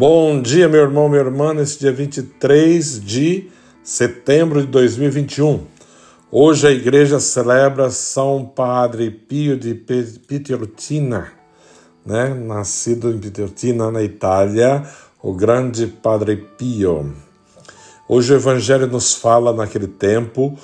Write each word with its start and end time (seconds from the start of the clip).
Bom 0.00 0.40
dia, 0.40 0.66
meu 0.66 0.80
irmão, 0.80 1.10
minha 1.10 1.20
irmã, 1.20 1.52
nesse 1.52 1.78
dia 1.78 1.92
23 1.92 3.04
de 3.04 3.50
setembro 3.82 4.62
de 4.62 4.66
2021. 4.68 5.66
Hoje 6.32 6.66
a 6.66 6.70
igreja 6.70 7.20
celebra 7.20 7.90
São 7.90 8.46
Padre 8.46 9.10
Pio 9.10 9.58
de 9.58 9.74
Pietrelcina, 9.74 11.30
né? 12.06 12.32
nascido 12.32 13.10
em 13.10 13.18
Pietrelcina, 13.18 13.90
na 13.90 14.02
Itália, 14.02 14.86
o 15.22 15.34
grande 15.34 15.86
Padre 15.86 16.48
Pio. 16.56 17.14
Hoje 18.08 18.32
o 18.32 18.36
Evangelho 18.36 18.86
nos 18.86 19.14
fala 19.14 19.52
naquele 19.52 19.86
tempo 19.86 20.58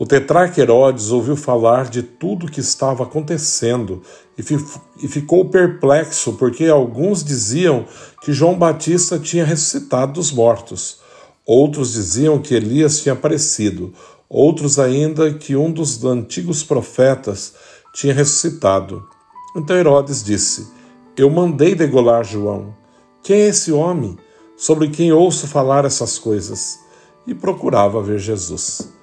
o 0.00 0.06
tetrarca 0.06 0.58
Herodes 0.58 1.10
ouviu 1.10 1.36
falar 1.36 1.90
de 1.90 2.02
tudo 2.02 2.46
o 2.46 2.50
que 2.50 2.60
estava 2.60 3.02
acontecendo 3.02 4.00
e, 4.38 4.42
fi 4.42 4.56
e 5.02 5.06
ficou 5.06 5.50
perplexo, 5.50 6.32
porque 6.38 6.64
alguns 6.68 7.22
diziam 7.22 7.84
que 8.22 8.32
João 8.32 8.58
Batista 8.58 9.18
tinha 9.18 9.44
ressuscitado 9.44 10.14
dos 10.14 10.32
mortos, 10.32 11.00
outros 11.44 11.92
diziam 11.92 12.38
que 12.38 12.54
Elias 12.54 13.00
tinha 13.00 13.12
aparecido, 13.12 13.92
outros 14.26 14.78
ainda 14.78 15.34
que 15.34 15.54
um 15.54 15.70
dos 15.70 16.02
antigos 16.02 16.64
profetas 16.64 17.52
tinha 17.92 18.14
ressuscitado. 18.14 19.06
Então 19.54 19.76
Herodes 19.76 20.24
disse: 20.24 20.66
Eu 21.14 21.28
mandei 21.28 21.74
degolar 21.74 22.24
João. 22.24 22.74
Quem 23.22 23.42
é 23.42 23.48
esse 23.48 23.70
homem 23.70 24.16
sobre 24.56 24.88
quem 24.88 25.12
ouço 25.12 25.46
falar 25.46 25.84
essas 25.84 26.18
coisas? 26.18 26.78
E 27.26 27.34
procurava 27.34 28.02
ver 28.02 28.18
Jesus. 28.18 28.98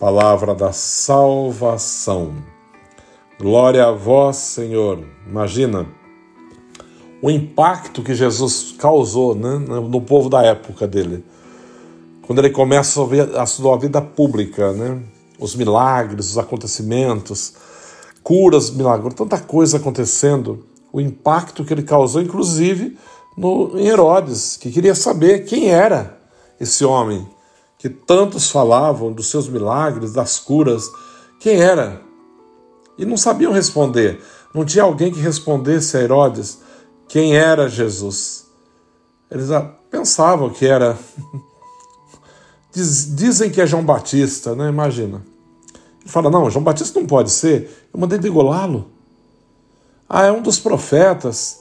Palavra 0.00 0.54
da 0.54 0.72
salvação. 0.72 2.32
Glória 3.38 3.84
a 3.84 3.92
vós, 3.92 4.36
Senhor. 4.36 5.04
Imagina 5.28 5.86
o 7.20 7.30
impacto 7.30 8.02
que 8.02 8.14
Jesus 8.14 8.74
causou 8.78 9.34
né, 9.34 9.58
no 9.58 10.00
povo 10.00 10.30
da 10.30 10.42
época 10.42 10.88
dele. 10.88 11.22
Quando 12.22 12.38
ele 12.38 12.48
começa 12.48 12.98
a 13.36 13.44
sua 13.44 13.76
vida 13.76 14.00
pública, 14.00 14.72
né, 14.72 15.02
os 15.38 15.54
milagres, 15.54 16.30
os 16.30 16.38
acontecimentos, 16.38 17.52
curas, 18.22 18.70
milagres, 18.70 19.12
tanta 19.12 19.38
coisa 19.38 19.76
acontecendo, 19.76 20.64
o 20.90 20.98
impacto 20.98 21.62
que 21.62 21.74
ele 21.74 21.82
causou, 21.82 22.22
inclusive 22.22 22.96
no, 23.36 23.78
em 23.78 23.88
Herodes, 23.88 24.56
que 24.56 24.70
queria 24.70 24.94
saber 24.94 25.44
quem 25.44 25.68
era 25.68 26.18
esse 26.58 26.86
homem 26.86 27.28
que 27.80 27.88
tantos 27.88 28.50
falavam 28.50 29.10
dos 29.10 29.30
seus 29.30 29.48
milagres, 29.48 30.12
das 30.12 30.38
curas, 30.38 30.84
quem 31.40 31.62
era? 31.62 32.02
E 32.98 33.06
não 33.06 33.16
sabiam 33.16 33.52
responder. 33.52 34.22
Não 34.54 34.66
tinha 34.66 34.84
alguém 34.84 35.10
que 35.10 35.18
respondesse 35.18 35.96
a 35.96 36.02
Herodes 36.02 36.60
quem 37.08 37.34
era 37.34 37.70
Jesus. 37.70 38.46
Eles 39.30 39.48
pensavam 39.90 40.50
que 40.50 40.66
era. 40.66 40.98
Dizem 42.70 43.50
que 43.50 43.62
é 43.62 43.66
João 43.66 43.82
Batista, 43.82 44.54
né? 44.54 44.68
Imagina. 44.68 45.24
Ele 46.00 46.10
fala: 46.10 46.30
Não, 46.30 46.50
João 46.50 46.62
Batista 46.62 47.00
não 47.00 47.06
pode 47.06 47.30
ser. 47.30 47.88
Eu 47.94 47.98
mandei 47.98 48.18
degolá-lo. 48.18 48.90
Ah, 50.06 50.26
é 50.26 50.32
um 50.32 50.42
dos 50.42 50.58
profetas. 50.58 51.60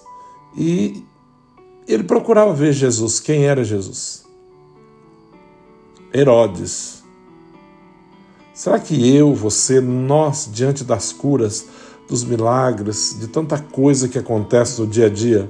E 0.57 1.01
ele 1.87 2.03
procurava 2.03 2.53
ver 2.53 2.73
Jesus, 2.73 3.21
quem 3.21 3.45
era 3.45 3.63
Jesus. 3.63 4.27
Herodes. 6.13 7.03
Será 8.53 8.79
que 8.79 9.15
eu, 9.15 9.33
você, 9.33 9.79
nós, 9.79 10.49
diante 10.51 10.83
das 10.83 11.13
curas, 11.13 11.65
dos 12.09 12.23
milagres, 12.23 13.15
de 13.19 13.27
tanta 13.27 13.57
coisa 13.57 14.09
que 14.09 14.17
acontece 14.17 14.81
no 14.81 14.87
dia 14.87 15.05
a 15.05 15.09
dia, 15.09 15.49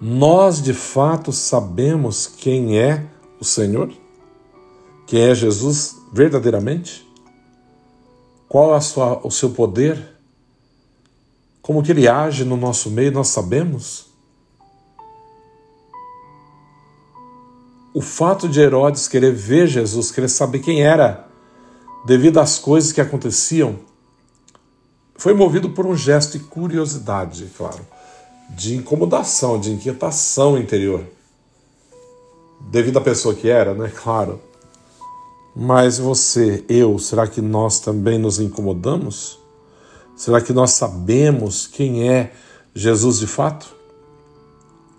nós 0.00 0.62
de 0.62 0.72
fato 0.72 1.30
sabemos 1.30 2.26
quem 2.26 2.78
é 2.78 3.06
o 3.38 3.44
Senhor? 3.44 3.92
Quem 5.06 5.20
é 5.20 5.34
Jesus 5.34 5.98
verdadeiramente? 6.12 7.06
Qual 8.48 8.74
é 8.74 8.80
sua, 8.80 9.24
o 9.24 9.30
seu 9.30 9.50
poder? 9.50 10.16
Como 11.62 11.82
que 11.82 11.92
ele 11.92 12.08
age 12.08 12.44
no 12.44 12.56
nosso 12.56 12.90
meio, 12.90 13.12
nós 13.12 13.28
sabemos? 13.28 14.09
O 17.92 18.00
fato 18.00 18.48
de 18.48 18.60
Herodes 18.60 19.08
querer 19.08 19.32
ver 19.32 19.66
Jesus, 19.66 20.10
querer 20.10 20.28
saber 20.28 20.60
quem 20.60 20.82
era, 20.82 21.26
devido 22.06 22.38
às 22.38 22.58
coisas 22.58 22.92
que 22.92 23.00
aconteciam, 23.00 23.78
foi 25.16 25.34
movido 25.34 25.70
por 25.70 25.86
um 25.86 25.96
gesto 25.96 26.38
de 26.38 26.44
curiosidade, 26.44 27.50
claro, 27.56 27.86
de 28.50 28.76
incomodação, 28.76 29.60
de 29.60 29.70
inquietação 29.70 30.56
interior. 30.56 31.04
Devido 32.70 32.98
à 32.98 33.00
pessoa 33.00 33.34
que 33.34 33.48
era, 33.48 33.74
né? 33.74 33.92
Claro. 33.94 34.40
Mas 35.54 35.98
você, 35.98 36.64
eu, 36.68 36.98
será 36.98 37.26
que 37.26 37.40
nós 37.40 37.80
também 37.80 38.18
nos 38.18 38.38
incomodamos? 38.38 39.38
Será 40.14 40.40
que 40.40 40.52
nós 40.52 40.72
sabemos 40.72 41.66
quem 41.66 42.08
é 42.08 42.32
Jesus 42.74 43.18
de 43.18 43.26
fato? 43.26 43.74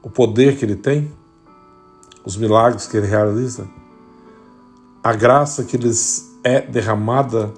O 0.03 0.09
poder 0.09 0.57
que 0.57 0.65
ele 0.65 0.75
tem? 0.75 1.11
Os 2.23 2.37
milagres 2.37 2.87
que 2.87 2.97
ele 2.97 3.07
realiza, 3.07 3.67
a 5.03 5.13
graça 5.13 5.63
que 5.63 5.77
lhes 5.77 6.29
é 6.43 6.61
derramada 6.61 7.53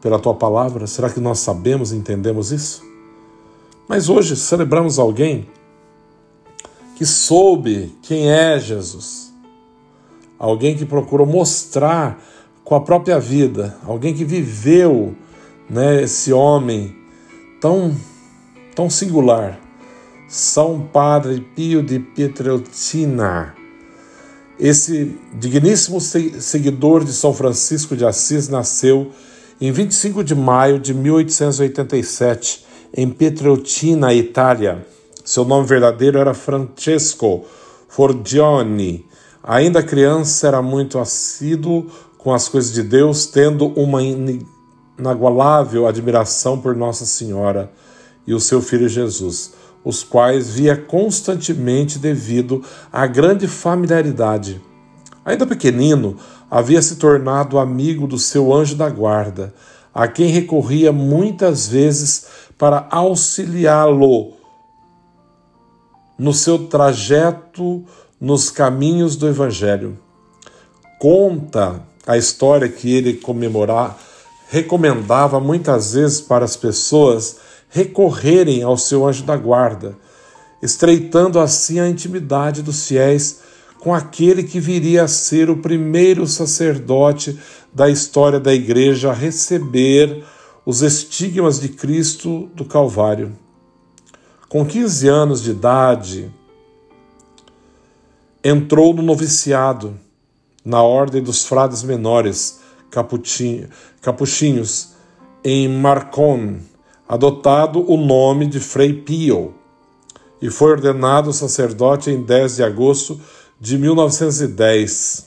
pela 0.00 0.18
tua 0.18 0.34
palavra? 0.34 0.86
Será 0.86 1.10
que 1.10 1.20
nós 1.20 1.40
sabemos 1.40 1.92
e 1.92 1.96
entendemos 1.96 2.52
isso? 2.52 2.82
Mas 3.88 4.08
hoje 4.08 4.36
celebramos 4.36 4.98
alguém 4.98 5.48
que 6.94 7.06
soube 7.06 7.96
quem 8.02 8.30
é 8.30 8.58
Jesus, 8.58 9.32
alguém 10.38 10.76
que 10.76 10.84
procurou 10.84 11.26
mostrar 11.26 12.22
com 12.64 12.74
a 12.74 12.80
própria 12.80 13.18
vida, 13.18 13.76
alguém 13.84 14.14
que 14.14 14.24
viveu 14.24 15.16
né, 15.70 16.02
esse 16.02 16.32
homem 16.32 16.94
tão, 17.60 17.96
tão 18.74 18.90
singular, 18.90 19.58
São 20.28 20.80
Padre 20.92 21.40
Pio 21.54 21.82
de 21.82 21.98
Pietrelcina 21.98 23.57
esse 24.58 25.16
digníssimo 25.34 26.00
seguidor 26.00 27.04
de 27.04 27.12
São 27.12 27.32
Francisco 27.32 27.96
de 27.96 28.04
Assis 28.04 28.48
nasceu 28.48 29.12
em 29.60 29.70
25 29.70 30.24
de 30.24 30.34
maio 30.34 30.78
de 30.78 30.92
1887 30.92 32.66
em 32.92 33.08
Pietrelcina, 33.08 34.12
Itália. 34.12 34.84
Seu 35.24 35.44
nome 35.44 35.66
verdadeiro 35.66 36.18
era 36.18 36.34
Francesco 36.34 37.44
Forgione. 37.88 39.06
Ainda 39.42 39.82
criança, 39.82 40.48
era 40.48 40.60
muito 40.60 40.98
assíduo 40.98 41.86
com 42.16 42.34
as 42.34 42.48
coisas 42.48 42.72
de 42.72 42.82
Deus, 42.82 43.26
tendo 43.26 43.68
uma 43.68 44.00
inagualável 44.02 45.86
admiração 45.86 46.58
por 46.58 46.74
Nossa 46.74 47.06
Senhora 47.06 47.70
e 48.26 48.34
o 48.34 48.40
seu 48.40 48.60
filho 48.60 48.88
Jesus 48.88 49.52
os 49.84 50.02
quais 50.02 50.50
via 50.50 50.76
constantemente 50.76 51.98
devido 51.98 52.64
à 52.92 53.06
grande 53.06 53.46
familiaridade. 53.46 54.60
Ainda 55.24 55.46
pequenino, 55.46 56.16
havia 56.50 56.80
se 56.80 56.96
tornado 56.96 57.58
amigo 57.58 58.06
do 58.06 58.18
seu 58.18 58.52
anjo 58.52 58.74
da 58.74 58.88
guarda, 58.88 59.54
a 59.94 60.06
quem 60.06 60.28
recorria 60.28 60.92
muitas 60.92 61.68
vezes 61.68 62.26
para 62.56 62.86
auxiliá-lo 62.90 64.32
no 66.18 66.34
seu 66.34 66.66
trajeto 66.66 67.84
nos 68.20 68.50
caminhos 68.50 69.16
do 69.16 69.28
Evangelho. 69.28 69.98
Conta 70.98 71.82
a 72.06 72.16
história 72.16 72.68
que 72.68 72.92
ele 72.92 73.14
comemorar, 73.14 73.96
recomendava 74.48 75.38
muitas 75.38 75.92
vezes 75.92 76.20
para 76.20 76.44
as 76.44 76.56
pessoas 76.56 77.36
recorrerem 77.68 78.62
ao 78.62 78.76
seu 78.76 79.06
anjo 79.06 79.24
da 79.24 79.36
guarda, 79.36 79.96
estreitando 80.62 81.38
assim 81.38 81.78
a 81.78 81.88
intimidade 81.88 82.62
dos 82.62 82.86
fiéis 82.86 83.40
com 83.78 83.94
aquele 83.94 84.42
que 84.42 84.58
viria 84.58 85.04
a 85.04 85.08
ser 85.08 85.48
o 85.50 85.58
primeiro 85.58 86.26
sacerdote 86.26 87.38
da 87.72 87.88
história 87.88 88.40
da 88.40 88.52
igreja 88.52 89.10
a 89.10 89.14
receber 89.14 90.24
os 90.66 90.82
estigmas 90.82 91.60
de 91.60 91.68
Cristo 91.68 92.50
do 92.54 92.64
Calvário. 92.64 93.36
Com 94.48 94.66
15 94.66 95.08
anos 95.08 95.42
de 95.42 95.50
idade, 95.52 96.30
entrou 98.42 98.92
no 98.94 99.02
noviciado 99.02 99.98
na 100.64 100.82
ordem 100.82 101.22
dos 101.22 101.44
frades 101.44 101.82
menores 101.82 102.60
capuchinhos 104.00 104.88
em 105.44 105.68
Marcon, 105.68 106.56
adotado 107.08 107.90
o 107.90 107.96
nome 107.96 108.46
de 108.46 108.60
Frei 108.60 108.92
Pio 108.92 109.54
e 110.42 110.50
foi 110.50 110.72
ordenado 110.72 111.32
sacerdote 111.32 112.10
em 112.10 112.22
10 112.22 112.56
de 112.56 112.62
agosto 112.62 113.18
de 113.58 113.78
1910. 113.78 115.26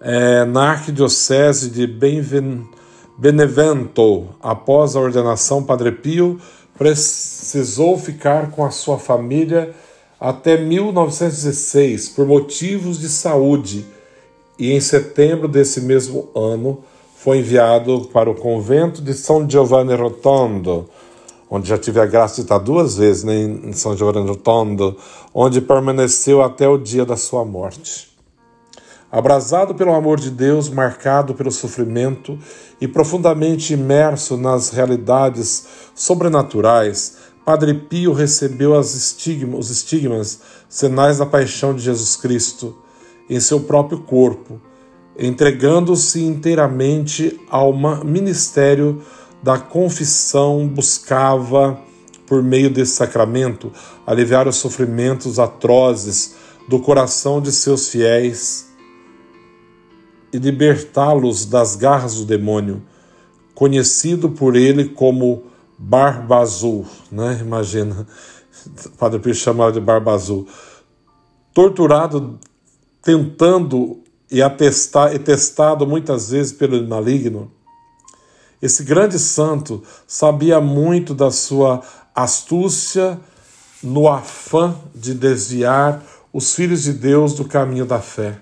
É, 0.00 0.44
na 0.44 0.70
Arquidiocese 0.70 1.70
de 1.70 1.86
Benevento, 3.18 4.28
após 4.40 4.96
a 4.96 5.00
ordenação, 5.00 5.62
Padre 5.62 5.92
Pio 5.92 6.40
precisou 6.76 7.98
ficar 7.98 8.50
com 8.50 8.64
a 8.64 8.70
sua 8.70 8.98
família 8.98 9.74
até 10.18 10.56
1916 10.56 12.08
por 12.10 12.26
motivos 12.26 12.98
de 12.98 13.08
saúde 13.08 13.84
e 14.58 14.72
em 14.72 14.80
setembro 14.80 15.46
desse 15.46 15.80
mesmo 15.80 16.28
ano 16.34 16.82
foi 17.18 17.38
enviado 17.38 18.08
para 18.12 18.30
o 18.30 18.34
convento 18.34 19.02
de 19.02 19.12
São 19.12 19.48
Giovanni 19.48 19.92
Rotondo, 19.92 20.88
onde 21.50 21.68
já 21.68 21.76
tive 21.76 21.98
a 21.98 22.06
graça 22.06 22.36
de 22.36 22.42
estar 22.42 22.58
duas 22.58 22.96
vezes 22.96 23.24
né, 23.24 23.34
em 23.34 23.72
São 23.72 23.96
Giovanni 23.96 24.28
Rotondo, 24.28 24.96
onde 25.34 25.60
permaneceu 25.60 26.40
até 26.40 26.68
o 26.68 26.78
dia 26.78 27.04
da 27.04 27.16
sua 27.16 27.44
morte. 27.44 28.08
Abrasado 29.10 29.74
pelo 29.74 29.94
amor 29.94 30.20
de 30.20 30.30
Deus, 30.30 30.68
marcado 30.68 31.34
pelo 31.34 31.50
sofrimento 31.50 32.38
e 32.80 32.86
profundamente 32.86 33.72
imerso 33.72 34.36
nas 34.36 34.70
realidades 34.70 35.66
sobrenaturais, 35.96 37.16
Padre 37.44 37.74
Pio 37.74 38.12
recebeu 38.12 38.78
estigmas, 38.80 39.58
os 39.58 39.70
estigmas, 39.70 40.40
sinais 40.68 41.18
da 41.18 41.26
paixão 41.26 41.74
de 41.74 41.82
Jesus 41.82 42.14
Cristo, 42.14 42.76
em 43.28 43.40
seu 43.40 43.58
próprio 43.60 44.02
corpo, 44.02 44.60
entregando-se 45.18 46.22
inteiramente 46.22 47.40
ao 47.50 47.74
ministério 48.04 49.02
da 49.42 49.58
confissão, 49.58 50.66
buscava, 50.68 51.78
por 52.26 52.42
meio 52.42 52.70
desse 52.70 52.92
sacramento, 52.92 53.72
aliviar 54.06 54.46
os 54.46 54.56
sofrimentos 54.56 55.38
atrozes 55.38 56.36
do 56.68 56.78
coração 56.78 57.40
de 57.40 57.50
seus 57.50 57.88
fiéis 57.88 58.68
e 60.32 60.38
libertá-los 60.38 61.46
das 61.46 61.74
garras 61.74 62.16
do 62.16 62.24
demônio, 62.24 62.82
conhecido 63.54 64.28
por 64.28 64.54
ele 64.54 64.90
como 64.90 65.44
Barba 65.78 66.38
Azul, 66.38 66.86
né? 67.10 67.38
Imagina, 67.40 68.06
o 68.86 68.90
Padre 68.98 69.20
Pio 69.20 69.34
chamava 69.34 69.72
de 69.72 69.80
Barba 69.80 70.12
Azul. 70.12 70.46
Torturado, 71.54 72.38
tentando 73.02 74.02
e, 74.30 74.42
atestar, 74.42 75.14
e 75.14 75.18
testado 75.18 75.86
muitas 75.86 76.30
vezes 76.30 76.52
pelo 76.52 76.86
maligno, 76.86 77.50
esse 78.60 78.82
grande 78.82 79.18
santo 79.18 79.82
sabia 80.06 80.60
muito 80.60 81.14
da 81.14 81.30
sua 81.30 81.80
astúcia 82.14 83.18
no 83.82 84.08
afã 84.08 84.74
de 84.94 85.14
desviar 85.14 86.02
os 86.32 86.54
filhos 86.54 86.82
de 86.82 86.92
Deus 86.92 87.34
do 87.34 87.44
caminho 87.44 87.86
da 87.86 88.00
fé, 88.00 88.38